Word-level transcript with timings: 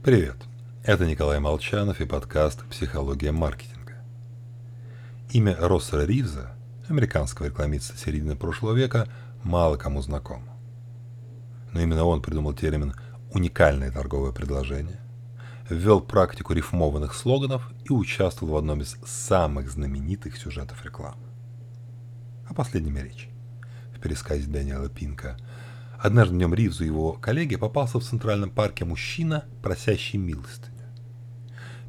Привет, 0.00 0.36
это 0.84 1.04
Николай 1.06 1.40
Молчанов 1.40 2.00
и 2.00 2.06
подкаст 2.06 2.64
«Психология 2.66 3.32
маркетинга». 3.32 3.94
Имя 5.30 5.56
Россера 5.58 6.02
Ривза, 6.02 6.54
американского 6.88 7.46
рекламиста 7.46 7.98
середины 7.98 8.36
прошлого 8.36 8.74
века, 8.74 9.08
мало 9.42 9.76
кому 9.76 10.00
знакомо. 10.00 10.56
Но 11.72 11.80
именно 11.80 12.04
он 12.04 12.22
придумал 12.22 12.54
термин 12.54 12.94
«уникальное 13.32 13.90
торговое 13.90 14.30
предложение», 14.30 15.00
ввел 15.68 16.00
практику 16.00 16.54
рифмованных 16.54 17.12
слоганов 17.12 17.68
и 17.84 17.92
участвовал 17.92 18.52
в 18.52 18.56
одном 18.56 18.82
из 18.82 18.96
самых 19.04 19.68
знаменитых 19.68 20.36
сюжетов 20.36 20.84
рекламы. 20.84 21.26
О 22.48 22.54
последнем 22.54 22.96
речь. 22.98 23.28
В 23.96 23.98
пересказе 23.98 24.46
Дэниела 24.46 24.88
Пинка– 24.88 25.36
Однажды 25.98 26.36
днем 26.36 26.54
Ривзу 26.54 26.84
и 26.84 26.86
его 26.86 27.14
коллеге 27.14 27.58
попался 27.58 27.98
в 27.98 28.04
Центральном 28.04 28.50
парке 28.50 28.84
мужчина, 28.84 29.44
просящий 29.62 30.16
милостыню. 30.16 30.86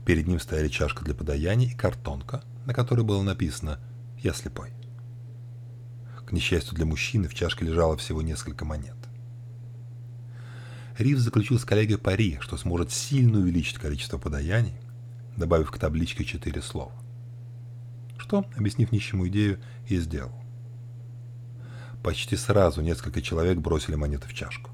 Перед 0.04 0.26
ним 0.26 0.40
стояли 0.40 0.67
чашка 0.67 1.05
для 1.05 1.13
подаяния 1.13 1.67
и 1.67 1.76
картонка, 1.76 2.44
на 2.66 2.73
которой 2.73 3.02
было 3.02 3.22
написано 3.22 3.80
«Я 4.17 4.34
слепой». 4.34 4.72
К 6.26 6.31
несчастью 6.31 6.76
для 6.76 6.88
мужчины 6.88 7.27
в 7.27 7.36
чашке 7.36 7.66
лежало 7.66 7.98
всего 7.98 8.23
несколько 8.23 8.66
монет. 8.66 8.95
Ривз 10.98 11.22
заключил 11.22 11.59
с 11.59 11.66
коллегой 11.66 12.00
пари, 12.00 12.39
что 12.41 12.58
сможет 12.58 12.91
сильно 12.91 13.38
увеличить 13.38 13.78
количество 13.78 14.17
подаяний, 14.17 14.73
добавив 15.38 15.70
к 15.70 15.78
табличке 15.78 16.26
четыре 16.26 16.64
слова. 16.64 16.91
Что, 18.17 18.44
объяснив 18.58 18.91
нищему 18.91 19.28
идею, 19.28 19.59
и 19.88 19.98
сделал. 19.98 20.34
Почти 22.03 22.35
сразу 22.35 22.81
несколько 22.81 23.21
человек 23.21 23.58
бросили 23.58 23.95
монеты 23.95 24.27
в 24.27 24.34
чашку. 24.34 24.71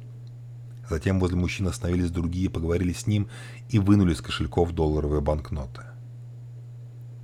Затем 0.89 1.19
возле 1.19 1.37
мужчин 1.37 1.67
остановились 1.67 2.11
другие, 2.11 2.49
поговорили 2.49 2.93
с 2.93 3.07
ним 3.07 3.27
и 3.69 3.79
вынули 3.79 4.13
из 4.13 4.21
кошельков 4.21 4.71
долларовые 4.73 5.21
банкноты. 5.21 5.81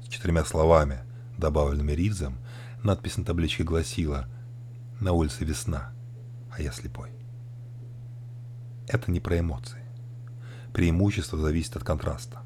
С 0.04 0.08
четырьмя 0.08 0.44
словами, 0.44 1.02
добавленными 1.38 1.92
Ривзом, 1.92 2.40
надпись 2.84 3.18
на 3.18 3.24
табличке 3.24 3.64
гласила 3.64 4.28
«На 5.00 5.14
улице 5.14 5.46
весна, 5.46 5.94
а 6.52 6.62
я 6.62 6.72
слепой». 6.72 7.12
Это 8.88 9.12
не 9.12 9.20
про 9.20 9.40
эмоции. 9.40 9.82
Преимущество 10.74 11.38
зависит 11.38 11.76
от 11.76 11.84
контраста. 11.84 12.40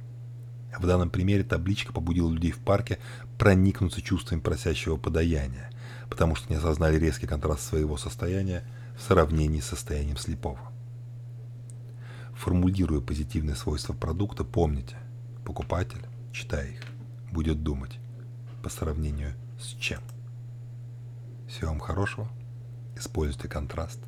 В 0.77 0.85
данном 0.85 1.09
примере 1.09 1.43
табличка 1.43 1.93
побудила 1.93 2.29
людей 2.29 2.51
в 2.51 2.59
парке 2.59 2.99
проникнуться 3.37 4.01
чувствами 4.01 4.41
просящего 4.41 4.97
подаяния, 4.97 5.69
потому 6.09 6.35
что 6.35 6.51
не 6.51 6.57
осознали 6.57 6.97
резкий 6.97 7.27
контраст 7.27 7.63
своего 7.63 7.97
состояния 7.97 8.63
в 8.97 9.01
сравнении 9.01 9.59
с 9.59 9.65
состоянием 9.65 10.17
слепого. 10.17 10.59
Формулируя 12.33 13.01
позитивные 13.01 13.55
свойства 13.55 13.93
продукта, 13.93 14.43
помните, 14.43 14.97
покупатель, 15.43 16.05
читая 16.31 16.67
их, 16.67 16.81
будет 17.31 17.63
думать 17.63 17.99
по 18.61 18.69
сравнению 18.69 19.33
с 19.59 19.67
чем. 19.79 20.01
Всего 21.47 21.69
вам 21.69 21.79
хорошего, 21.79 22.27
используйте 22.95 23.47
контраст. 23.47 23.99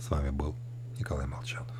С 0.00 0.10
вами 0.10 0.30
был 0.30 0.54
Николай 0.98 1.26
Молчанов. 1.26 1.76